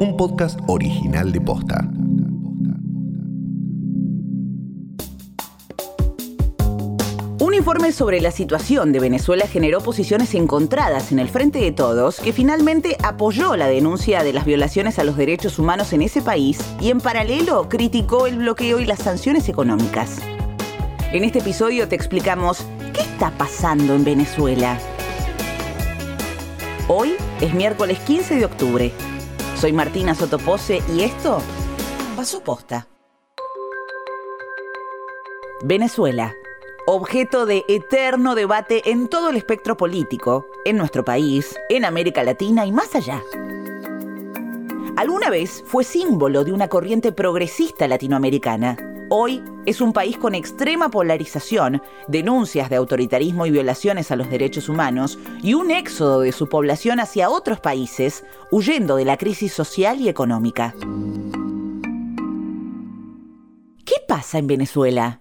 [0.00, 1.86] un podcast original de Posta.
[7.38, 12.18] Un informe sobre la situación de Venezuela generó posiciones encontradas en el Frente de Todos,
[12.18, 16.58] que finalmente apoyó la denuncia de las violaciones a los derechos humanos en ese país
[16.80, 20.16] y en paralelo criticó el bloqueo y las sanciones económicas.
[21.12, 22.64] En este episodio te explicamos
[22.94, 24.78] qué está pasando en Venezuela.
[26.88, 28.92] Hoy es miércoles 15 de octubre.
[29.60, 31.42] Soy Martina Sotopose y esto
[32.16, 32.88] pasó posta.
[35.62, 36.34] Venezuela,
[36.86, 42.64] objeto de eterno debate en todo el espectro político, en nuestro país, en América Latina
[42.64, 43.22] y más allá.
[44.96, 48.78] Alguna vez fue símbolo de una corriente progresista latinoamericana.
[49.12, 54.68] Hoy es un país con extrema polarización, denuncias de autoritarismo y violaciones a los derechos
[54.68, 60.00] humanos y un éxodo de su población hacia otros países, huyendo de la crisis social
[60.00, 60.76] y económica.
[63.84, 65.18] ¿Qué pasa en Venezuela?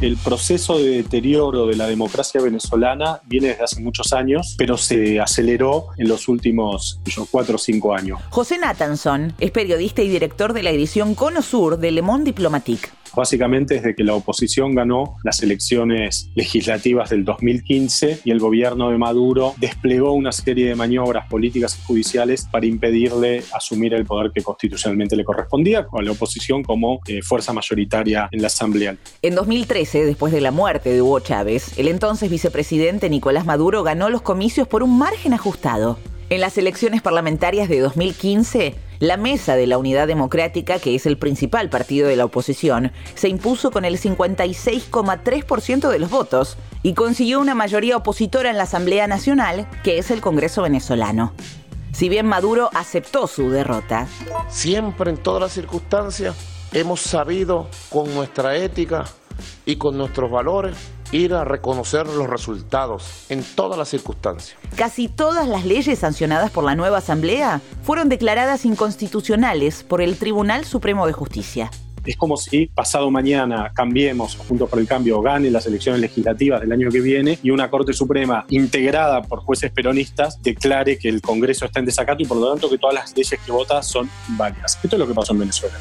[0.00, 5.20] El proceso de deterioro de la democracia venezolana viene desde hace muchos años, pero se
[5.20, 8.20] aceleró en los últimos cuatro o cinco años.
[8.28, 12.90] José Nathanson es periodista y director de la edición Cono Sur de Le Monde Diplomatique
[13.14, 18.98] básicamente desde que la oposición ganó las elecciones legislativas del 2015 y el gobierno de
[18.98, 24.42] Maduro desplegó una serie de maniobras políticas y judiciales para impedirle asumir el poder que
[24.42, 28.96] constitucionalmente le correspondía, con la oposición como eh, fuerza mayoritaria en la Asamblea.
[29.22, 34.10] En 2013, después de la muerte de Hugo Chávez, el entonces vicepresidente Nicolás Maduro ganó
[34.10, 35.98] los comicios por un margen ajustado.
[36.28, 41.18] En las elecciones parlamentarias de 2015, la Mesa de la Unidad Democrática, que es el
[41.18, 47.40] principal partido de la oposición, se impuso con el 56,3% de los votos y consiguió
[47.40, 51.32] una mayoría opositora en la Asamblea Nacional, que es el Congreso venezolano.
[51.92, 54.06] Si bien Maduro aceptó su derrota.
[54.48, 56.36] Siempre en todas las circunstancias
[56.72, 59.06] hemos sabido con nuestra ética
[59.64, 60.76] y con nuestros valores
[61.12, 64.58] ir a reconocer los resultados en todas las circunstancias.
[64.76, 70.64] Casi todas las leyes sancionadas por la nueva Asamblea fueron declaradas inconstitucionales por el Tribunal
[70.64, 71.70] Supremo de Justicia.
[72.04, 76.70] Es como si pasado mañana cambiemos, junto por el cambio, gane las elecciones legislativas del
[76.70, 81.64] año que viene y una Corte Suprema integrada por jueces peronistas declare que el Congreso
[81.64, 84.78] está en desacato y por lo tanto que todas las leyes que vota son válidas.
[84.80, 85.76] Esto es lo que pasó en Venezuela.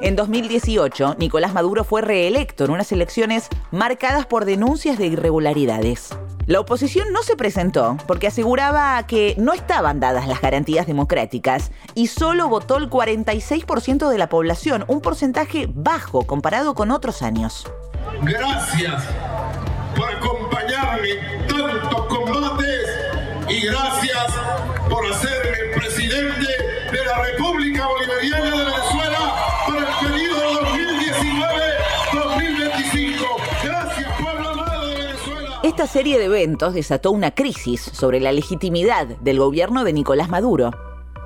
[0.00, 6.10] En 2018, Nicolás Maduro fue reelecto en unas elecciones marcadas por denuncias de irregularidades.
[6.46, 12.08] La oposición no se presentó porque aseguraba que no estaban dadas las garantías democráticas y
[12.08, 17.66] solo votó el 46% de la población, un porcentaje bajo comparado con otros años.
[18.22, 19.04] Gracias
[19.96, 22.88] por acompañarme en tantos combates
[23.48, 24.26] y gracias
[24.90, 26.46] por hacerme presidente
[26.92, 29.33] de la República Bolivariana de Venezuela
[29.74, 30.60] para el periodo
[32.12, 33.26] 2019-2025.
[33.64, 35.60] Gracias, pueblo amado de Venezuela.
[35.62, 40.70] Esta serie de eventos desató una crisis sobre la legitimidad del gobierno de Nicolás Maduro.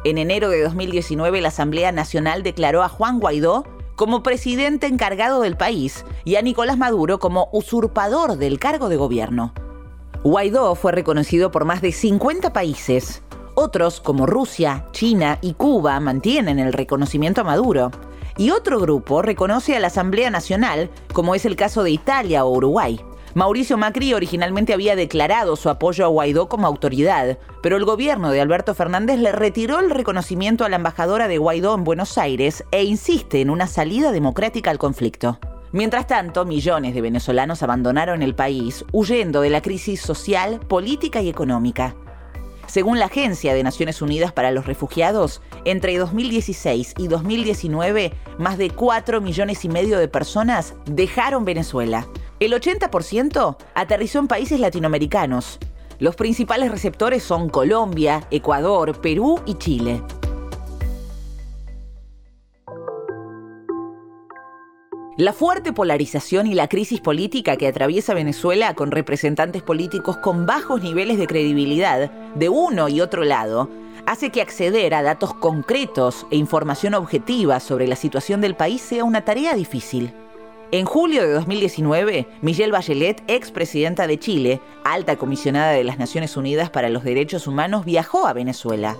[0.04, 3.64] En enero de 2019, la Asamblea Nacional declaró a Juan Guaidó
[3.96, 9.52] como presidente encargado del país y a Nicolás Maduro como usurpador del cargo de gobierno.
[10.22, 13.22] Guaidó fue reconocido por más de 50 países.
[13.54, 17.90] Otros, como Rusia, China y Cuba, mantienen el reconocimiento a Maduro.
[18.38, 22.50] Y otro grupo reconoce a la Asamblea Nacional, como es el caso de Italia o
[22.50, 23.00] Uruguay.
[23.34, 28.40] Mauricio Macri originalmente había declarado su apoyo a Guaidó como autoridad, pero el gobierno de
[28.40, 32.84] Alberto Fernández le retiró el reconocimiento a la embajadora de Guaidó en Buenos Aires e
[32.84, 35.40] insiste en una salida democrática al conflicto.
[35.72, 41.28] Mientras tanto, millones de venezolanos abandonaron el país huyendo de la crisis social, política y
[41.28, 41.96] económica.
[42.68, 48.68] Según la Agencia de Naciones Unidas para los Refugiados, entre 2016 y 2019, más de
[48.68, 52.06] 4 millones y medio de personas dejaron Venezuela.
[52.40, 55.58] El 80% aterrizó en países latinoamericanos.
[55.98, 60.02] Los principales receptores son Colombia, Ecuador, Perú y Chile.
[65.18, 70.80] La fuerte polarización y la crisis política que atraviesa Venezuela con representantes políticos con bajos
[70.80, 73.68] niveles de credibilidad de uno y otro lado
[74.06, 79.02] hace que acceder a datos concretos e información objetiva sobre la situación del país sea
[79.02, 80.12] una tarea difícil.
[80.70, 86.70] En julio de 2019, Michelle Bachelet, expresidenta de Chile, alta comisionada de las Naciones Unidas
[86.70, 88.96] para los Derechos Humanos, viajó a Venezuela.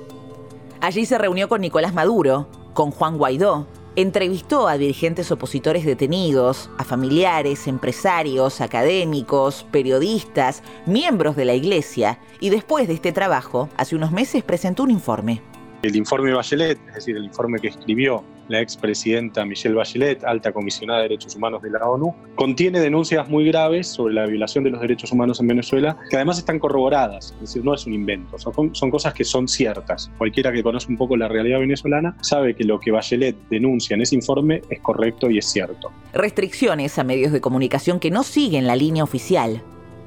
[0.80, 3.68] Allí se reunió con Nicolás Maduro, con Juan Guaidó,
[4.00, 12.50] entrevistó a dirigentes opositores detenidos, a familiares, empresarios, académicos, periodistas, miembros de la Iglesia y
[12.50, 15.42] después de este trabajo, hace unos meses presentó un informe.
[15.82, 21.00] El informe Bachelet, es decir, el informe que escribió la expresidenta Michelle Bachelet, alta comisionada
[21.00, 24.80] de derechos humanos de la ONU, contiene denuncias muy graves sobre la violación de los
[24.80, 28.90] derechos humanos en Venezuela, que además están corroboradas, es decir, no es un invento, son,
[28.90, 30.10] cosas que son ciertas.
[30.18, 34.02] Cualquiera que conoce un poco la realidad venezolana sabe que lo que Bachelet denuncia en
[34.02, 35.90] ese informe es correcto y es cierto.
[36.12, 39.62] Restricciones a medios de comunicación que no siguen la línea oficial,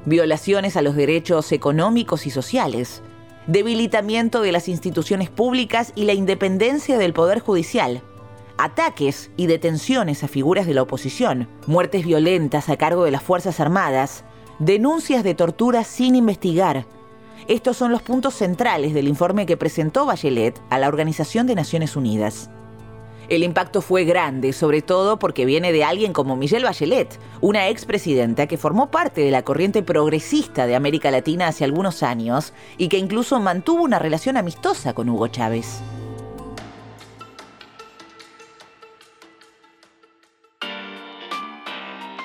[0.05, 3.03] violaciones a los derechos económicos y sociales,
[3.47, 8.01] debilitamiento de las instituciones públicas y la independencia del Poder Judicial,
[8.63, 13.59] ataques y detenciones a figuras de la oposición, muertes violentas a cargo de las Fuerzas
[13.59, 14.23] Armadas,
[14.59, 16.85] denuncias de tortura sin investigar.
[17.47, 21.95] Estos son los puntos centrales del informe que presentó Bachelet a la Organización de Naciones
[21.95, 22.51] Unidas.
[23.29, 28.45] El impacto fue grande, sobre todo porque viene de alguien como Michelle Bachelet, una expresidenta
[28.45, 32.97] que formó parte de la corriente progresista de América Latina hace algunos años y que
[32.97, 35.81] incluso mantuvo una relación amistosa con Hugo Chávez.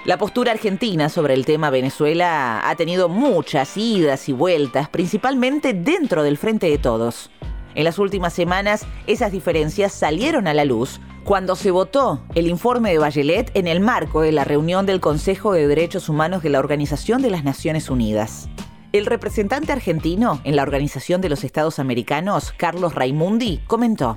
[0.06, 6.22] La postura argentina sobre el tema Venezuela ha tenido muchas idas y vueltas, principalmente dentro
[6.22, 7.28] del Frente de Todos.
[7.74, 12.92] En las últimas semanas, esas diferencias salieron a la luz cuando se votó el informe
[12.92, 16.60] de Bachelet en el marco de la reunión del Consejo de Derechos Humanos de la
[16.60, 18.48] Organización de las Naciones Unidas.
[18.92, 24.14] El representante argentino en la Organización de los Estados Americanos, Carlos Raimundi, comentó.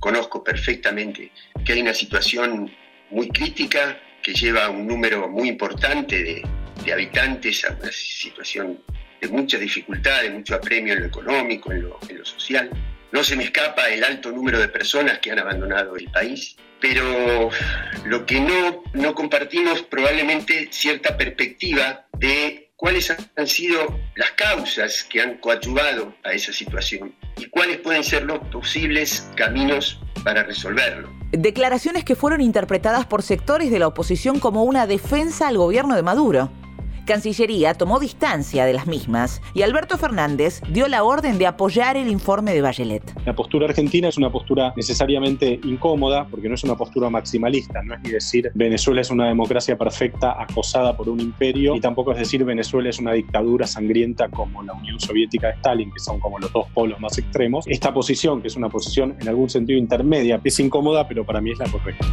[0.00, 1.30] Conozco perfectamente
[1.62, 2.70] que hay una situación
[3.10, 8.82] muy crítica que lleva un número muy importante de, habitantes a una situación
[9.20, 12.68] de mucha dificultad, de mucho apremio en lo económico, en lo, en lo social.
[13.12, 17.50] No se me escapa el alto número de personas que han abandonado el país, pero
[18.04, 25.20] lo que no, no compartimos probablemente cierta perspectiva de cuáles han sido las causas que
[25.20, 31.16] han coadyuvado a esa situación y cuáles pueden ser los posibles caminos para resolverlo.
[31.38, 36.02] Declaraciones que fueron interpretadas por sectores de la oposición como una defensa al gobierno de
[36.02, 36.48] Maduro.
[37.06, 42.08] Cancillería tomó distancia de las mismas y Alberto Fernández dio la orden de apoyar el
[42.08, 43.02] informe de Bachelet.
[43.24, 47.94] La postura argentina es una postura necesariamente incómoda porque no es una postura maximalista, no
[47.94, 52.18] es ni decir Venezuela es una democracia perfecta acosada por un imperio y tampoco es
[52.18, 56.40] decir Venezuela es una dictadura sangrienta como la Unión Soviética de Stalin, que son como
[56.40, 57.64] los dos polos más extremos.
[57.68, 61.52] Esta posición, que es una posición en algún sentido intermedia, es incómoda, pero para mí
[61.52, 62.06] es la correcta.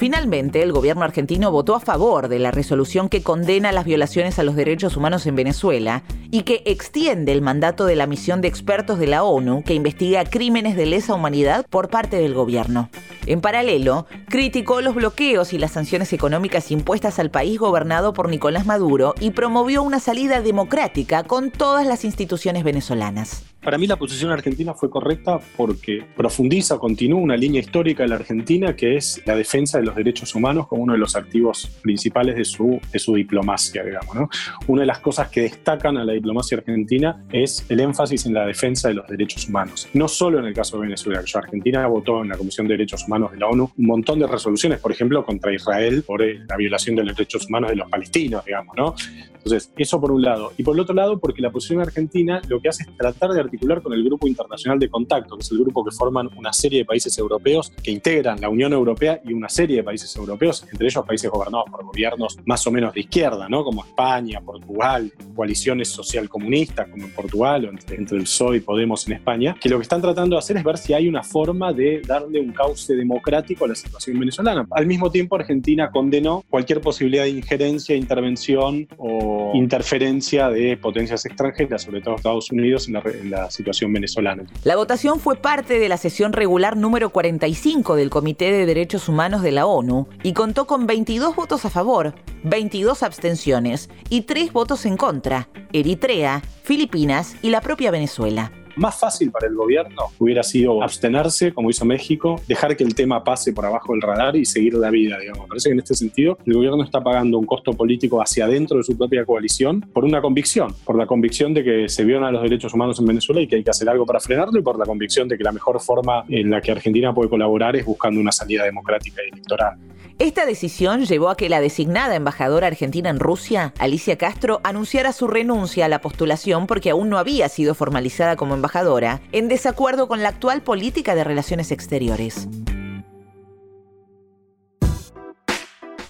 [0.00, 4.42] Finalmente, el gobierno argentino votó a favor de la resolución que condena las violaciones a
[4.42, 8.98] los derechos humanos en Venezuela y que extiende el mandato de la misión de expertos
[8.98, 12.88] de la ONU que investiga crímenes de lesa humanidad por parte del gobierno.
[13.26, 18.64] En paralelo, criticó los bloqueos y las sanciones económicas impuestas al país gobernado por Nicolás
[18.64, 23.49] Maduro y promovió una salida democrática con todas las instituciones venezolanas.
[23.62, 28.14] Para mí la posición argentina fue correcta porque profundiza, continúa una línea histórica de la
[28.14, 32.36] Argentina que es la defensa de los derechos humanos como uno de los activos principales
[32.36, 34.14] de su, de su diplomacia, digamos.
[34.14, 34.30] ¿no?
[34.66, 38.46] Una de las cosas que destacan a la diplomacia argentina es el énfasis en la
[38.46, 39.88] defensa de los derechos humanos.
[39.92, 43.04] No solo en el caso de Venezuela, que Argentina votó en la Comisión de Derechos
[43.06, 46.56] Humanos de la ONU un montón de resoluciones, por ejemplo, contra Israel por eh, la
[46.56, 48.94] violación de los derechos humanos de los palestinos, digamos, ¿no?
[49.34, 50.52] Entonces, eso por un lado.
[50.58, 53.40] Y por el otro lado, porque la posición argentina lo que hace es tratar de
[53.50, 56.80] articular con el Grupo Internacional de Contacto, que es el grupo que forman una serie
[56.80, 60.86] de países europeos que integran la Unión Europea y una serie de países europeos, entre
[60.86, 63.64] ellos países gobernados por gobiernos más o menos de izquierda, ¿no?
[63.64, 68.60] como España, Portugal, coaliciones social comunistas como en Portugal o entre, entre el PSOE y
[68.60, 71.24] Podemos en España, que lo que están tratando de hacer es ver si hay una
[71.24, 74.66] forma de darle un cauce democrático a la situación venezolana.
[74.70, 81.82] Al mismo tiempo, Argentina condenó cualquier posibilidad de injerencia, intervención o interferencia de potencias extranjeras,
[81.82, 84.44] sobre todo Estados Unidos, en la, en la situación venezolana.
[84.64, 89.42] La votación fue parte de la sesión regular número 45 del Comité de Derechos Humanos
[89.42, 94.86] de la ONU y contó con 22 votos a favor, 22 abstenciones y 3 votos
[94.86, 100.82] en contra, Eritrea, Filipinas y la propia Venezuela más fácil para el gobierno hubiera sido
[100.82, 104.74] abstenerse, como hizo México, dejar que el tema pase por abajo del radar y seguir
[104.74, 105.48] la vida, digamos.
[105.48, 108.84] Parece que en este sentido el gobierno está pagando un costo político hacia adentro de
[108.84, 112.72] su propia coalición por una convicción, por la convicción de que se violan los derechos
[112.74, 115.28] humanos en Venezuela y que hay que hacer algo para frenarlo y por la convicción
[115.28, 118.64] de que la mejor forma en la que Argentina puede colaborar es buscando una salida
[118.64, 119.76] democrática y electoral.
[120.20, 125.26] Esta decisión llevó a que la designada embajadora argentina en Rusia, Alicia Castro, anunciara su
[125.26, 130.22] renuncia a la postulación porque aún no había sido formalizada como embajadora, en desacuerdo con
[130.22, 132.48] la actual política de relaciones exteriores.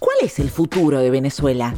[0.01, 1.77] ¿Cuál es el futuro de Venezuela?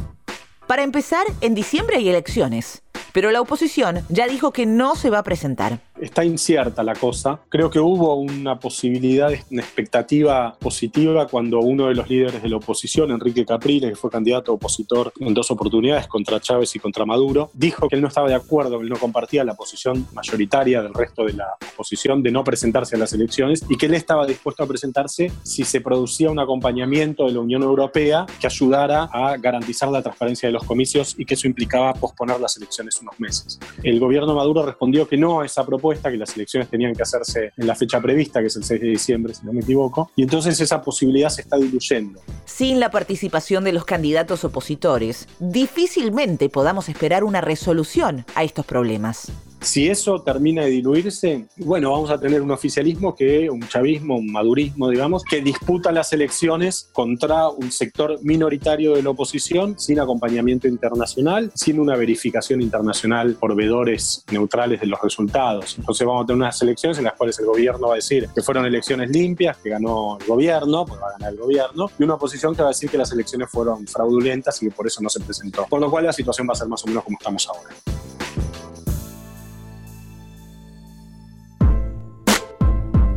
[0.65, 2.81] Para empezar, en diciembre hay elecciones,
[3.13, 7.39] pero la oposición ya dijo que no se va a presentar está incierta la cosa.
[7.49, 12.57] Creo que hubo una posibilidad, una expectativa positiva cuando uno de los líderes de la
[12.57, 17.49] oposición, Enrique Capriles, que fue candidato opositor en dos oportunidades contra Chávez y contra Maduro,
[17.53, 20.93] dijo que él no estaba de acuerdo, que él no compartía la posición mayoritaria del
[20.93, 24.63] resto de la oposición de no presentarse a las elecciones y que él estaba dispuesto
[24.63, 29.89] a presentarse si se producía un acompañamiento de la Unión Europea que ayudara a garantizar
[29.89, 33.59] la transparencia de los comicios y que eso implicaba posponer las elecciones meses.
[33.81, 37.51] El gobierno Maduro respondió que no a esa propuesta que las elecciones tenían que hacerse
[37.57, 40.23] en la fecha prevista, que es el 6 de diciembre, si no me equivoco, y
[40.23, 42.21] entonces esa posibilidad se está diluyendo.
[42.45, 49.31] Sin la participación de los candidatos opositores, difícilmente podamos esperar una resolución a estos problemas.
[49.63, 54.29] Si eso termina de diluirse, bueno, vamos a tener un oficialismo que, un chavismo, un
[54.29, 60.67] madurismo, digamos, que disputa las elecciones contra un sector minoritario de la oposición, sin acompañamiento
[60.67, 65.77] internacional, sin una verificación internacional por vedores neutrales de los resultados.
[65.79, 68.41] Entonces vamos a tener unas elecciones en las cuales el gobierno va a decir que
[68.41, 72.15] fueron elecciones limpias, que ganó el gobierno, pues va a ganar el gobierno, y una
[72.15, 75.07] oposición que va a decir que las elecciones fueron fraudulentas y que por eso no
[75.07, 75.65] se presentó.
[75.69, 78.12] Con lo cual la situación va a ser más o menos como estamos ahora.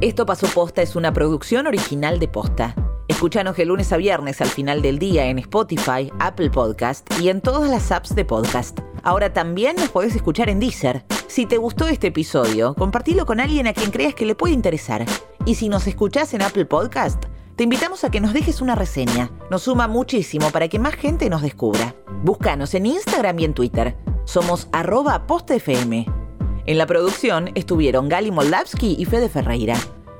[0.07, 2.77] Esto pasó posta es una producción original de posta.
[3.09, 7.41] Escúchanos de lunes a viernes al final del día en Spotify, Apple Podcast y en
[7.41, 8.79] todas las apps de podcast.
[9.03, 11.05] Ahora también nos podés escuchar en Deezer.
[11.27, 15.05] Si te gustó este episodio, compartilo con alguien a quien creas que le puede interesar.
[15.45, 17.25] Y si nos escuchás en Apple Podcast,
[17.57, 19.33] te invitamos a que nos dejes una reseña.
[19.51, 21.97] Nos suma muchísimo para que más gente nos descubra.
[22.23, 23.97] Búscanos en Instagram y en Twitter.
[24.25, 26.07] Somos arroba postfm.
[26.67, 29.77] En la producción estuvieron Gali Moldavsky y Fede Ferreira.